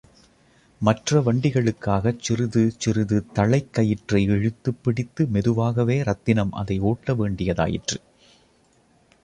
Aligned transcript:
மற்ற 0.81 1.19
வண்டிகளுக்காகச் 1.21 2.21
சிறிது 2.21 2.71
சிறிது 2.77 3.25
தளைக் 3.33 3.69
கயிற்றை 3.71 4.23
இழுத்துப் 4.27 4.83
பிடித்து 4.83 5.27
மெதுவாகவே 5.27 6.01
ரத்தினம் 6.03 6.51
அதை 6.51 6.81
ஓட்டவேண்டியதாயிற்று. 6.81 7.99